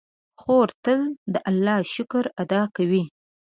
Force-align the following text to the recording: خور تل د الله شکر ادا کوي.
خور 0.41 0.67
تل 0.83 0.99
د 1.33 1.35
الله 1.49 1.79
شکر 1.93 2.25
ادا 2.41 2.61
کوي. 2.75 3.03